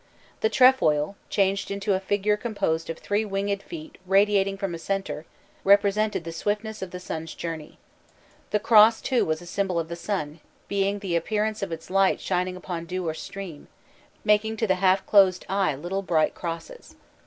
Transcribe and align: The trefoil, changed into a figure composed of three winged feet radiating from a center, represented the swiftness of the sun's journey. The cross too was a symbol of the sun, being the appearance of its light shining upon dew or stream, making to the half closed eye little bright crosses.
The 0.39 0.49
trefoil, 0.49 1.15
changed 1.29 1.69
into 1.69 1.93
a 1.93 1.99
figure 1.99 2.35
composed 2.35 2.89
of 2.89 2.97
three 2.97 3.23
winged 3.23 3.61
feet 3.61 3.99
radiating 4.07 4.57
from 4.57 4.73
a 4.73 4.79
center, 4.79 5.25
represented 5.63 6.23
the 6.23 6.31
swiftness 6.31 6.81
of 6.81 6.89
the 6.89 6.99
sun's 6.99 7.35
journey. 7.35 7.77
The 8.49 8.59
cross 8.59 8.99
too 8.99 9.25
was 9.25 9.43
a 9.43 9.45
symbol 9.45 9.77
of 9.77 9.89
the 9.89 9.95
sun, 9.95 10.39
being 10.67 10.97
the 10.97 11.15
appearance 11.15 11.61
of 11.61 11.71
its 11.71 11.91
light 11.91 12.19
shining 12.19 12.55
upon 12.55 12.85
dew 12.87 13.07
or 13.07 13.13
stream, 13.13 13.67
making 14.23 14.57
to 14.57 14.65
the 14.65 14.73
half 14.81 15.05
closed 15.05 15.45
eye 15.47 15.75
little 15.75 16.01
bright 16.01 16.33
crosses. 16.33 16.95